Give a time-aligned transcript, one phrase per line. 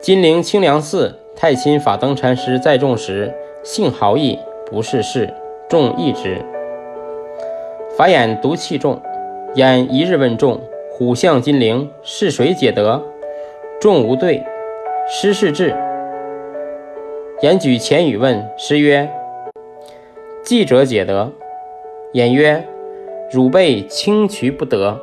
[0.00, 5.34] 金陵清凉寺太清法灯禅师在众时，性豪逸，不事事，
[5.68, 6.40] 众异之。
[7.96, 9.02] 法眼独气重，
[9.56, 10.60] 眼一日问众
[10.92, 13.02] ：“虎象金陵，是谁解得？”
[13.80, 14.44] 众无对。
[15.10, 15.74] 师是智，
[17.40, 19.10] 言举前语问师曰
[20.44, 21.32] ：“记者解得。”
[22.14, 22.64] 言曰
[23.32, 25.00] ：“汝辈轻渠不得。”